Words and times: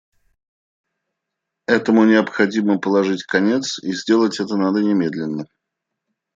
Этому 1.67 2.05
необходимо 2.05 2.79
положить 2.79 3.21
конец 3.23 3.77
и 3.83 3.93
сделать 3.93 4.39
это 4.39 4.55
надо 4.57 4.81
немедленно. 4.81 5.45